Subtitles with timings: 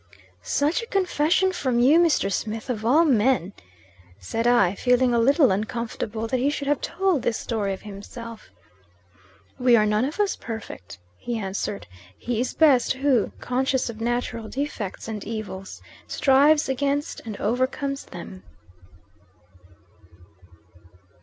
[0.41, 2.33] "Such a confession from you, Mr.
[2.33, 3.53] Smith, of all men,"
[4.17, 8.49] said I, feeling a little uncomfortable, that he should have told this story of himself.
[9.59, 11.85] "We are none of us perfect," he answered,
[12.17, 18.41] "He is best, who, conscious of natural defects and evils, strives against, and overcomes them."